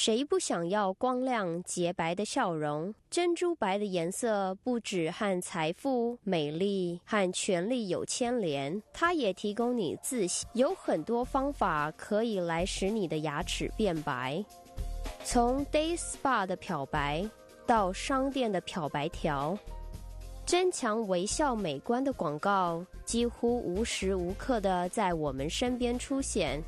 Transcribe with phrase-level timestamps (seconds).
[0.00, 2.94] 谁不想要光亮洁白的笑容？
[3.10, 10.48] 珍珠白的颜色不止和财富、美丽和权力有牵连，它也提供你自信。
[10.52, 14.40] 有很多方法可以来使你的牙齿变白，
[15.24, 17.28] 从 Day Spa 的漂白
[17.66, 19.58] 到商店的漂白条。
[20.46, 26.62] 增强微笑美观的广告几乎无时无刻的在我们身边出现。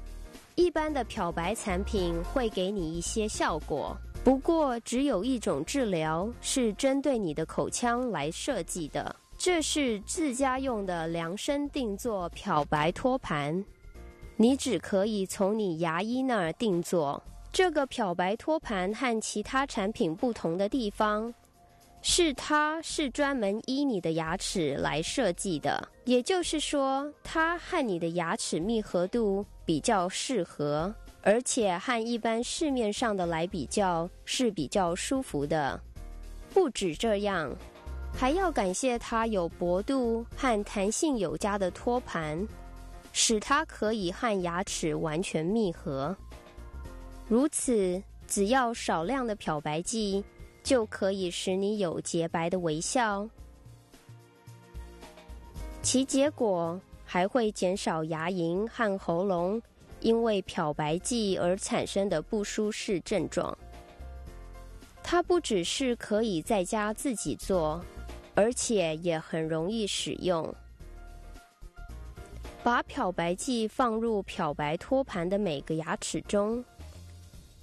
[0.54, 13.64] 一般的漂白产品会给你一些效果，不过只有一种治疗是针对你的口腔来设计的，这是自家用的量身定做漂白托盘。
[14.36, 17.22] 你只可以从你牙医那儿定做。
[17.52, 21.32] 这个漂白托盘和其他产品不同的地方。
[22.02, 30.92] 是，它是专门依你的牙齿来设计的，也就是说，它和你的牙齿密合度比较适合，
[31.22, 35.78] 而且和一般市面上的来比较是比较舒服的。
[36.54, 37.54] 不止这样，
[38.14, 42.48] 还要感谢它有薄度和弹性有加的托盘，
[43.12, 46.16] 使它可以和牙齿完全密合。
[47.28, 50.24] 如此，只要少量的漂白剂。
[50.62, 53.28] 就可以使你有洁白的微笑，
[55.82, 59.60] 其结果还会减少牙龈和喉咙
[60.00, 63.56] 因为漂白剂而产生的不舒适症状。
[65.02, 67.82] 它不只是可以在家自己做，
[68.34, 70.54] 而且也很容易使用。
[72.62, 76.62] 把漂白剂放入漂白托盘的每个牙齿中。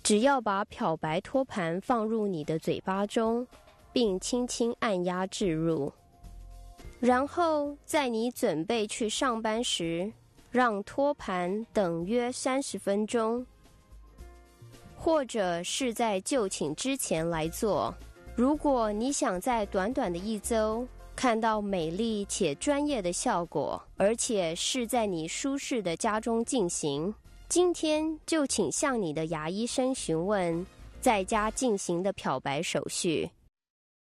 [0.08, 3.46] 只要把漂白托盘放入你的嘴巴中，
[3.92, 5.92] 并轻轻按压置入，
[7.02, 10.10] 然后在你准备去上班时，
[10.50, 13.46] 让托盘等约三十分钟，
[14.96, 17.94] 或者是在就寝之前来做。
[18.34, 27.14] 如果你想在短短的一周看到美丽且专业的效果，而且是在你舒适的家中进行。
[27.50, 30.66] 今天就请向你的牙医生询问
[31.00, 33.30] 在家进行的漂白手续。